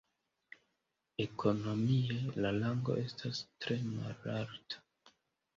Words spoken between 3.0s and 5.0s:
estas tre malalta.